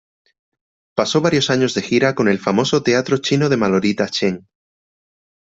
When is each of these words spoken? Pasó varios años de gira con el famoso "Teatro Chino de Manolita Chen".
Pasó 0.95 1.21
varios 1.21 1.51
años 1.51 1.75
de 1.75 1.83
gira 1.83 2.15
con 2.15 2.27
el 2.27 2.39
famoso 2.39 2.81
"Teatro 2.81 3.19
Chino 3.19 3.49
de 3.49 3.57
Manolita 3.57 4.09
Chen". 4.09 4.47